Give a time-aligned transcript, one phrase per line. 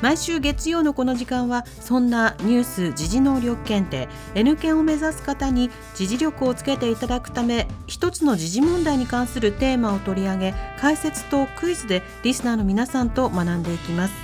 [0.00, 14.14] 毎週月曜のこの時間はそんなニュース時事能力検定 N 検を目指す方に時事力をつけていただくため一つの時事問題に関するテーマを取り上げ解説とクイズでリスナーの皆さんと学んでいきます。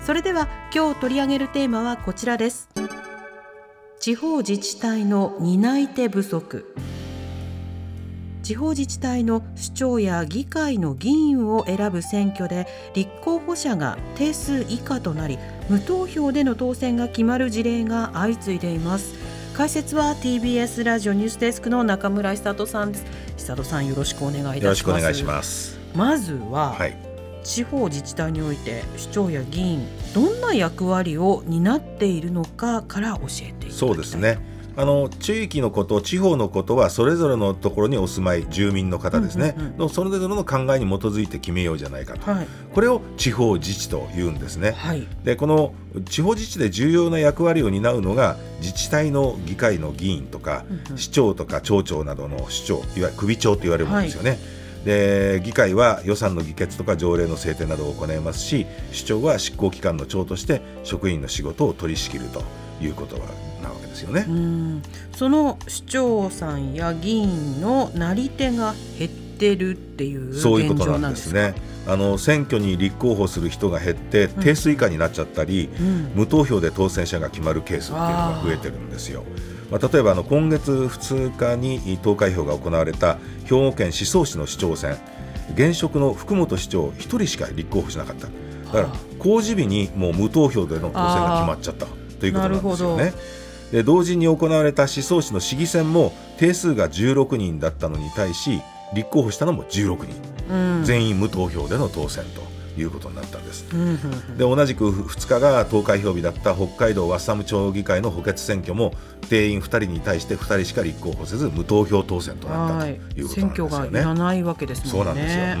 [0.00, 2.70] それでは今日取り上げるテーマはこちらです。
[4.00, 6.74] 地方自治体の担い手不足。
[8.48, 19.14] 地方自治体の首長や議会の議員を選ぶ選挙で立候補者が定数以下となり無投票での当選が決まる事例が相次いでいます
[19.52, 23.04] 解説は TBS ラジオニュースデスクの中村久人さんです
[23.36, 25.78] 久人さんよろしくお願いいたしますよろしくお願いします。
[25.94, 26.96] まずは、はい。
[27.44, 34.57] 地方自治体において首長や議員どんな役割を担っているのかから教えていただきたいそうですね。
[34.78, 39.78] あの地域のこと、地方のことはそれぞれのところにお住まい住民の方ですね、うんうんうん。
[39.78, 42.46] のそれぞれの考えに基づいて決めようじゃないかと、はい。
[42.72, 44.70] これを地方自治と言うんですね。
[44.70, 45.04] はい。
[45.24, 50.96] でこの地方自治で重要な役割を担うのが自治体の議会の議員とか、うんうん。
[50.96, 54.38] 市長とか町長などの首長いわゆる首長と言われるものですよね。
[54.84, 62.44] で議会は予算の議決とか条例の制定などを行いますし首長は執行機関の長として職員の仕事を取り仕切ると
[62.80, 63.16] いうこと
[63.98, 64.24] ですよね。
[64.28, 64.82] うん。
[65.14, 71.54] その市長さんや議員のなり手が減ってるっていうそういう現ことなんですね。
[71.86, 76.12] あの選挙に立候補する人が減って定数以下になっちゃったり、うん。
[76.14, 79.24] 無投票で当選者が決まるケースっていうのが増えてるんですよ。
[79.70, 84.96] まあ、例えばあの今月2日に投開票が行われた兵庫県宍粟市の市長選。
[85.54, 88.28] 現職の福本市長1人しか立候補しなかった。
[88.72, 88.88] だから
[89.18, 91.86] 公示日にもう無投票での当選が決まっちゃった
[92.20, 93.16] ということなんですよなるね。
[93.72, 98.62] で同時に行われた宍粟市の市議選も定数が16人だったのに対し
[98.94, 102.40] 立候補したのも16人、うん全員無投票での当選と
[102.80, 103.66] いうことになったんです。
[103.72, 103.92] うんうんう
[104.32, 108.94] んで同じく2日が投開票日だった北海道ワッサム町議会の補欠選挙も
[109.28, 113.68] 定員2人に対して2人しか立候補せず無投票当選となったとはいいうこと選なんですよね。
[113.68, 115.58] 挙がいらないわけですそうなんですよ、ね。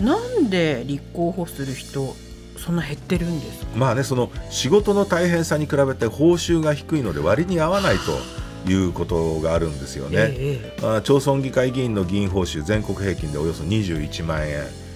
[0.00, 2.14] なんで立候補する人
[2.58, 10.16] そんな減ってるんですまあねその仕事の大変さに比べて報酬が低いので割に合わないということがあるんですよね。
[10.18, 14.86] ええあ町村議会議員の議員報酬全国平均でおよそ21万円、えー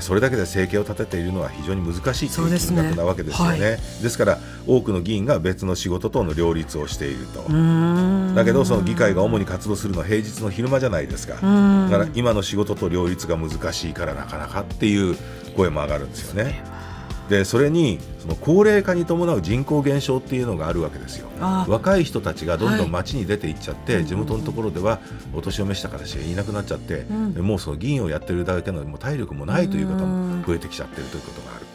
[0.00, 3.72] それだけで生計を立てているのは非常に難しいという金額なわけですよね。
[3.72, 7.42] はですから多くの議員が別の仕事との両立をしていると、
[8.34, 11.90] だけどその議会が主に活動するのは平日の昼間じゃないですか、うん。
[11.90, 15.16] だから今の仕事と両立が難しいからなかなかっていう
[15.54, 16.64] 声も上がるんですよね。
[17.28, 21.28] でそれにその高齢化に伴う人口減少っていうのがあるわけですよ。
[21.40, 22.88] あ若い人たちがどんどはい。
[22.88, 24.06] ん街に出ていっちゃって、うん。
[24.06, 25.00] 地元のところでは
[25.34, 27.32] お年を召した方しかいなくなっちゃって、ん。
[27.32, 31.66] でもうその議員をやってるだけのもう体力もないという方も増えてきちゃってるということがある。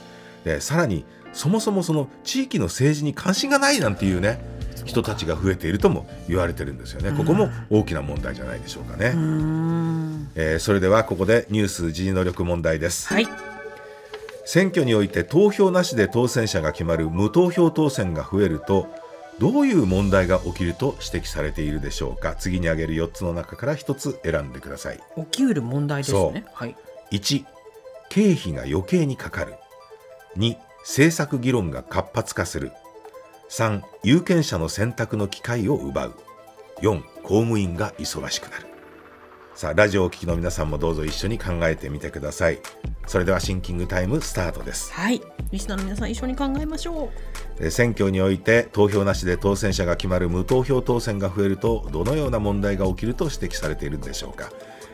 [0.44, 4.40] でさらにそもそもその地域の政治に関心がないなんていうね
[4.86, 7.12] 人たちが増えているとも言われてるんですよね。
[7.18, 10.30] ここも大きな問題じゃないでしょうかね、うーん。
[10.36, 13.08] えーそれではここでニュース時事能力問題です。
[13.12, 13.28] はい
[14.52, 18.88] 選挙において投票なしで当選者が決まる無投票当選が増えると
[19.38, 22.34] どういう問題が起きると指摘されているでしょうか？
[22.34, 25.00] 次に挙げる4つの中から1つ選んでください。
[25.18, 26.46] 起きうる問題ですね。
[26.52, 26.76] はい。
[27.12, 27.46] 1
[28.10, 29.54] 経費が余計にかかる。
[30.36, 32.72] 2政策議論が活発化する。
[33.52, 36.16] 3有権者の選択の機会を奪う。
[36.82, 38.66] 4公務員が忙しくなる
[39.60, 42.60] さあラジオをお聞きの皆さんもどうぞ一緒に考えてみてください。
[43.08, 44.94] それではシンキングタイムスタートです。
[44.94, 45.22] はい。
[45.52, 47.10] リスナーの皆さん一緒に考えましょう。
[47.60, 54.50] えー選挙において投票なしで当選者が決まる無投票当選が増えるとどのような問題が起きると指摘されているんでしょうか。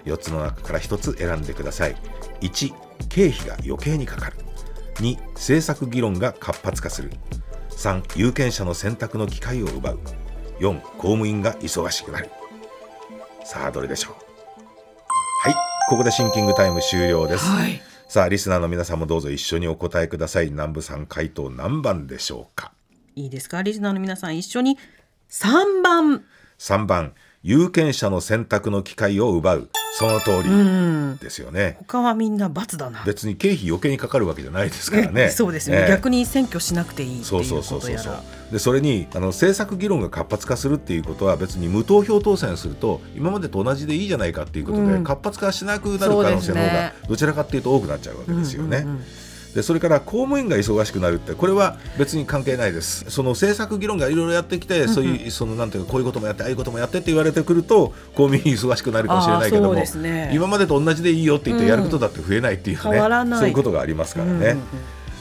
[0.06, 1.96] 4つの中から1つ選んでください。
[2.42, 2.74] 1
[3.08, 4.38] 経費が余計にかかる。
[4.96, 7.12] 2政策議論が活発化する。
[7.70, 10.00] 3有権者の選択の機会を奪う。
[10.58, 12.32] 4公務員が忙しくなる。
[13.44, 14.14] さあどれでしょう。
[14.14, 14.35] はい
[15.88, 17.80] ここでシンキングタイム終了です、はい。
[18.08, 20.50] さあリスナーの皆さんもどうぞ一緒にお答えください。
[20.50, 22.72] 南部さん回答何番でしょうか？
[23.16, 23.62] いいですか？
[23.62, 24.80] リスナーの皆さん一緒に
[25.30, 26.26] 3番。
[26.58, 27.14] 3番。
[27.44, 31.16] 有権者の選択の機会を奪うその通うりん。
[31.18, 31.78] ですよね。
[31.80, 33.02] 他はみんな罰だな。
[33.06, 35.30] 別に経費余計にかかるわけじゃないですからね。
[35.30, 35.88] そうですよね、ええ。
[35.88, 38.16] 逆に選挙しなくていいそうそうそうそうそう。
[38.52, 45.04] でそれにあの政策議論が活発化するっていうことは別に無投票当選すると今までと同じでいいじゃないかっていうことで、うん。
[45.06, 46.94] 活発化しなくなる可能性の方がね。
[47.08, 48.80] どちらかっていうと多くなっちゃうわけですよね。
[48.80, 49.04] うんうんうん
[49.56, 53.10] でそれから公務員が忙しくなるってこれは別に関係ないです。
[53.10, 60.30] その政策議論がいろいろやってきて、そういうそのなんていうかこういうこともやってああいうこともやってって言われてくると公務員忙しくなるかもしれないけども、ね。
[60.34, 63.40] 今までと同じでいいよって言ってやることだって増えないっていうね、変わらない。
[63.40, 64.32] そういうことがありますからね。
[64.34, 64.60] うんうんうん。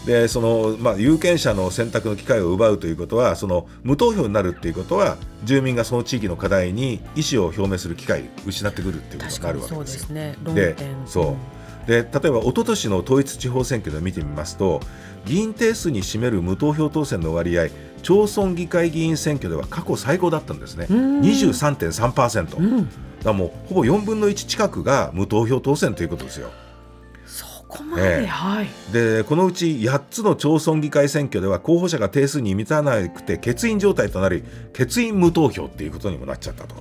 [0.04, 9.84] でそのまあ、有権者の選択の機会を奪うということはその無投票になるっていうことは住民がその地域の課題に意思を表明する機会を失ってくるっていうことになるわけでよ。
[9.84, 10.94] ですすね論で点。
[11.06, 11.36] そう
[11.86, 14.80] で例えば一昨年の統一地方選挙で見てみますと
[15.26, 17.68] 議員定数に占める無投票当選の割合
[18.02, 20.86] 町村議会議員選挙では過去最高だったんですね。
[20.94, 21.20] ん。
[21.22, 22.88] 23.3%、うん。
[23.22, 26.50] だもうほぼ4分の1近くが無投票当選ということですよ。
[27.24, 28.26] そこまで、ええ。
[28.26, 28.68] はい。
[28.92, 34.44] でこのうち8つの町村議会選挙では候補者が定数に満たなくて欠員状態となり
[34.76, 36.76] 欠員無投票っていうことにもなっちゃったと。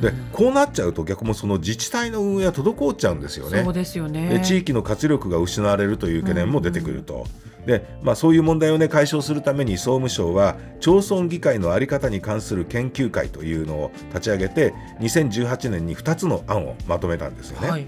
[0.00, 3.62] でこうなっちゃうと逆もその自治体の運営は滞っちゃうんですよね。
[3.62, 7.26] そうですよねで地域の活力が失われるという懸念も出てくると。
[7.66, 17.70] でまあ、そういう問題を、ね、解消するために総務省は町村議会の在り方に関する研究会というのを立ち上げて2018年に2つの案をまとめたんですよね。
[17.70, 17.86] はい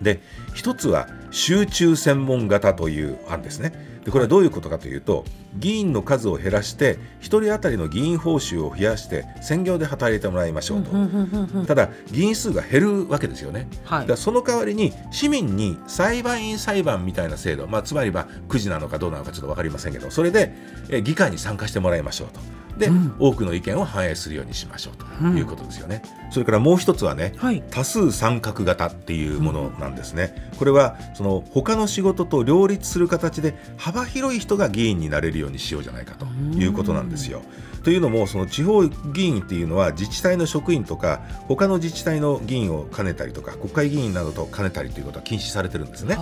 [0.00, 0.20] で
[0.54, 3.93] 一つは集中専門型という案ですね。
[4.04, 5.24] でこれはどういうことかというと
[5.56, 11.66] 議員の数を減らして1人当たりの議員報酬を増やして専業で働いてもらいましょうと。
[11.66, 13.66] ただ議員数が減るわけですよね。
[13.84, 20.54] はいだからその代わりに市民に裁判員裁判みたいな制度、まあ、つまりはくじなのかどうなのかちょっと分かりませんけどそれで
[20.90, 22.40] え議会に参加してもらいましょうと
[22.78, 26.02] で、うん多くの意見を反映するようにしましょうということですよね。
[26.30, 30.50] それからもう一つはね、はい多数参画型っていうものなんですね。
[30.58, 36.26] これはその他の仕事と両立する形で幅広い人が議員になれるようにしようじゃないかと
[36.56, 37.42] いうことなんですよ。
[37.84, 38.82] というのもその地方
[39.12, 46.18] 議員っていうのは自治体の職員とか他の自治体の議員を兼ねたりとか国会議員などと兼ねたりということは禁止されてるんですね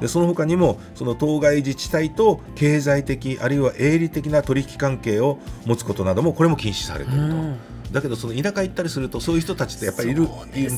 [0.00, 7.26] でその他にもその当該自治体と経済的あるいは営利的な取引関係を持つことなどもこれも禁止されていると。
[7.26, 7.56] うん。
[7.92, 10.28] だけどその田舎行ったりするとそういう人たちってやっぱりいる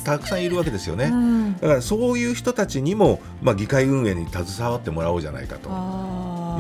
[0.05, 1.07] たくさんいるわけですよね。
[1.07, 1.55] うん。
[1.59, 5.69] だからそういう人たちにも、まあ、議会運営に携わってもらおうじゃないかと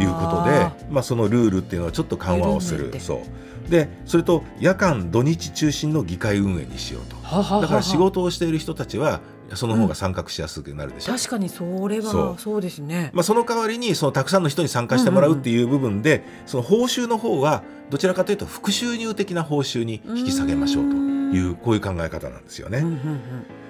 [0.00, 2.94] いうことでまあ、そのルールっていうのはちょっと緩和をする。
[3.00, 3.22] そ
[3.66, 3.70] う。
[3.70, 7.16] でそれと夜間土日中心の議会運営にしようと。
[7.16, 7.62] はははは。
[7.62, 9.20] だから仕事をしている人たちは
[9.54, 12.60] その方が参画しやすくなるでしょ、確かにそれはそう。
[12.60, 13.10] ですね。
[13.12, 22.78] まあ、その代わりにそのたくさんの人に参加してもらうっていう部分で、その報酬の方はどちらかというと副収入的な報酬に引き下げましょうというこういう考え方なんですよね。
[22.78, 23.20] うんうんうん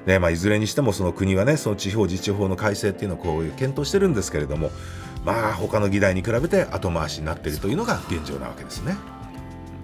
[0.07, 4.71] ねまあ、いずれにしてもその国はねその地方自治法の改正っていうのをこういう検討してるんですけれども
[5.23, 8.97] まあ他の議題に比べて後回しになっているというのが現状なわけですね。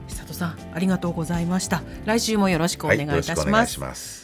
[0.08, 1.82] 久里さんありがとうございました。
[2.06, 4.24] 来週もよろしくお願いいたします、します。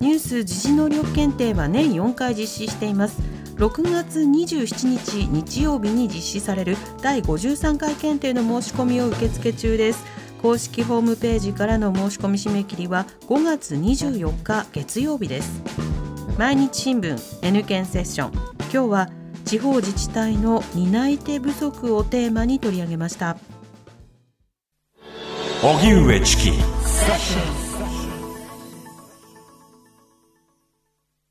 [0.00, 3.20] ニュース時事能力検定は年4回実施しています。
[3.56, 10.04] 6月27日日曜日に実施される第53回検定の申し込みを受付中です。
[10.42, 15.62] 公式ホームページからの申し込み締め切りは5月24日月曜日です。
[16.36, 18.32] 毎日新聞 N 検セッション。
[18.70, 19.08] 今日は
[19.44, 23.36] 地方自治体の担い手不足をテーマに取り上げました。
[25.62, 27.63] 荻上チキ。